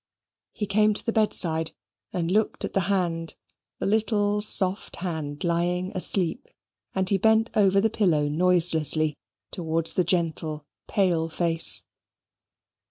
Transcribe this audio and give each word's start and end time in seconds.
He 0.51 0.65
came 0.65 0.95
to 0.95 1.05
the 1.05 1.13
bedside, 1.13 1.73
and 2.11 2.31
looked 2.31 2.65
at 2.65 2.73
the 2.73 2.79
hand, 2.89 3.35
the 3.77 3.85
little 3.85 4.41
soft 4.41 4.95
hand, 4.95 5.43
lying 5.43 5.91
asleep; 5.95 6.47
and 6.95 7.07
he 7.07 7.19
bent 7.19 7.51
over 7.53 7.79
the 7.79 7.91
pillow 7.91 8.27
noiselessly 8.27 9.15
towards 9.51 9.93
the 9.93 10.03
gentle 10.03 10.65
pale 10.87 11.29
face. 11.29 11.83